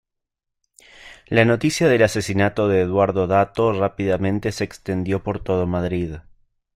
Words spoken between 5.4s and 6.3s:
todo Madrid.